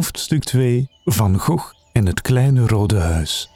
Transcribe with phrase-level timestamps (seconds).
[0.00, 3.50] Hoofdstuk 2 Van Gogh en het kleine rode huis.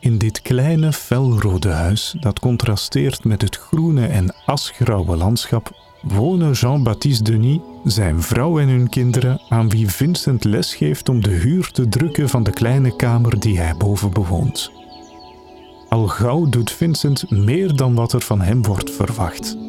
[0.00, 5.70] In dit kleine felrode huis, dat contrasteert met het groene en asgrauwe landschap,
[6.02, 11.70] wonen Jean-Baptiste Denis, zijn vrouw en hun kinderen, aan wie Vincent lesgeeft om de huur
[11.70, 14.70] te drukken van de kleine kamer die hij boven bewoont.
[15.88, 19.65] Al gauw doet Vincent meer dan wat er van hem wordt verwacht.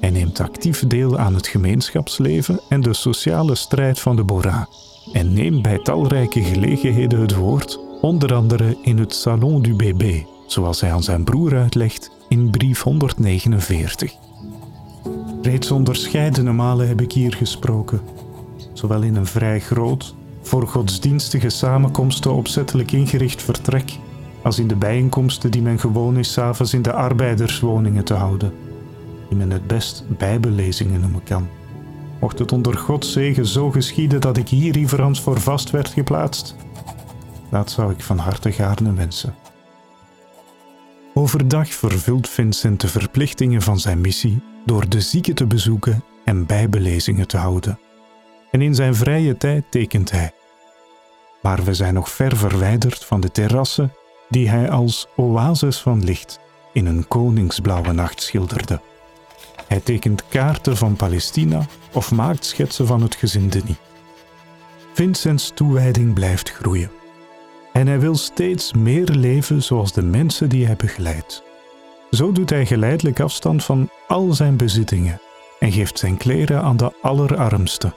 [0.00, 4.68] Hij neemt actief deel aan het gemeenschapsleven en de sociale strijd van de Bora
[5.12, 10.80] en neemt bij talrijke gelegenheden het woord, onder andere in het Salon du Bébé, zoals
[10.80, 14.14] hij aan zijn broer uitlegt in brief 149.
[15.42, 18.00] Reeds onderscheidene malen heb ik hier gesproken,
[18.72, 23.98] zowel in een vrij groot, voor godsdienstige samenkomsten opzettelijk ingericht vertrek,
[24.42, 28.52] als in de bijeenkomsten die men gewoon is s'avonds in de arbeiderswoningen te houden
[29.30, 31.48] die men het best bijbellezingen noemen kan.
[32.20, 36.56] Mocht het onder Gods zegen zo geschieden dat ik hier reverans voor vast werd geplaatst,
[37.50, 39.34] dat zou ik van harte gaarne wensen.
[41.14, 47.26] Overdag vervult Vincent de verplichtingen van zijn missie door de zieken te bezoeken en bijbelezingen
[47.26, 47.78] te houden.
[48.50, 50.32] En in zijn vrije tijd tekent hij.
[51.42, 53.92] Maar we zijn nog ver verwijderd van de terrassen
[54.28, 56.40] die hij als oases van licht
[56.72, 58.80] in een koningsblauwe nacht schilderde.
[59.70, 63.76] Hij tekent kaarten van Palestina of maakt schetsen van het gezin Denis.
[64.92, 66.90] Vincents toewijding blijft groeien.
[67.72, 71.42] En hij wil steeds meer leven zoals de mensen die hij begeleidt.
[72.10, 75.20] Zo doet hij geleidelijk afstand van al zijn bezittingen
[75.58, 77.94] en geeft zijn kleren aan de allerarmsten.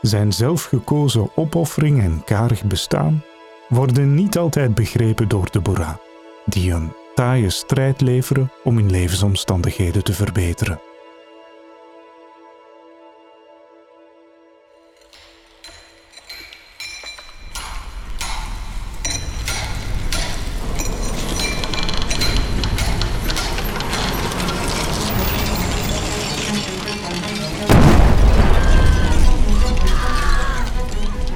[0.00, 3.24] Zijn zelfgekozen opoffering en karig bestaan
[3.68, 5.98] worden niet altijd begrepen door de Bora,
[6.44, 10.80] die een taaie strijd leveren om hun levensomstandigheden te verbeteren.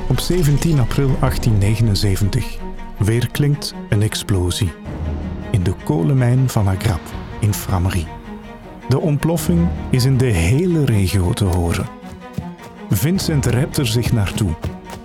[0.09, 2.57] Op 17 april 1879
[2.99, 4.96] weerklinkt een explosie in
[5.67, 7.01] de kolenmijn van Agrap
[7.41, 8.07] in Framerie.
[8.89, 11.87] De ontploffing is in de hele regio te horen.
[12.91, 14.51] Vincent rept er zich naartoe.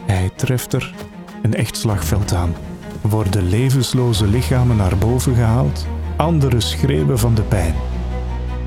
[0.06, 0.94] Hij treft er
[1.42, 2.54] een echt slagveld aan.
[3.02, 5.86] Worden levensloze lichamen naar boven gehaald,
[6.16, 7.74] anderen schreeuwen van de pijn.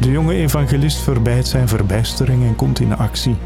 [0.01, 3.37] De jonge evangelist verbijt zijn verbijstering en komt in actie.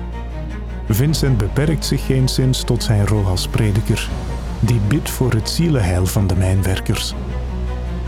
[0.88, 4.08] Vincent beperkt zich geen sinds tot zijn rol als prediker,
[4.60, 7.14] die bidt voor het zielenheil van de mijnwerkers.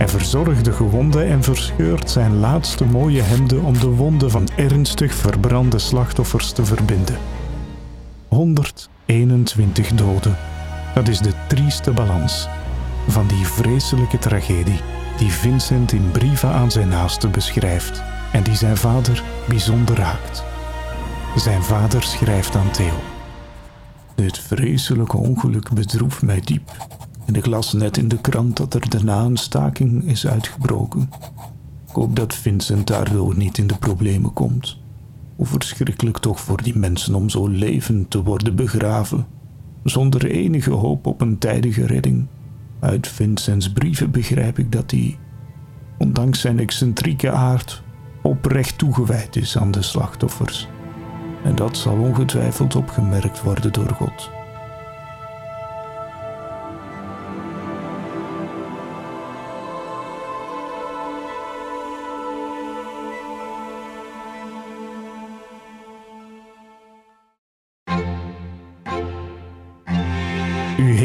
[0.00, 5.15] Hij verzorgt de gewonden en verscheurt zijn laatste mooie hemden om de wonden van ernstig
[5.15, 7.19] verbrande slachtoffers te verbinden.
[8.28, 10.37] 121 doden.
[10.94, 12.49] Dat is de trieste balans
[13.09, 14.81] van die vreselijke tragedie
[15.19, 20.44] die Vincent in brieven aan zijn naasten beschrijft en die zijn vader bijzonder raakt.
[21.37, 23.00] Zijn vader schrijft aan Theo.
[24.15, 26.71] Dit vreselijke ongeluk bedroeft mij diep.
[27.31, 31.11] En ik las net in de krant dat er daarna een staking is uitgebroken.
[31.89, 34.79] Ik hoop dat Vincent daardoor niet in de problemen komt.
[35.37, 39.27] Hoe verschrikkelijk toch voor die mensen om zo levend te worden begraven,
[39.85, 42.27] zonder enige hoop op een tijdige redding.
[42.81, 45.19] Uit Vincents brieven begrijp ik dat hij,
[45.99, 47.83] ondanks zijn excentrieke aard,
[48.23, 50.69] oprecht toegewijd is aan de slachtoffers.
[51.45, 54.40] En dat zal ongetwijfeld opgemerkt worden door God.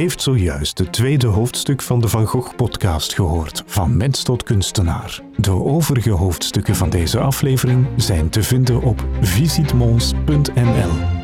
[0.05, 5.21] Heeft zojuist het tweede hoofdstuk van de Van Gogh podcast gehoord, van mens tot kunstenaar.
[5.35, 11.14] De overige hoofdstukken van deze aflevering zijn te vinden op visitmons.nl.